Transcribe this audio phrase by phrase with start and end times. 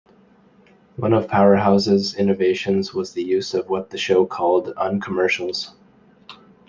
[0.95, 5.75] One of "Powerhouse's" innovations was the use of what the show called Uncommercials.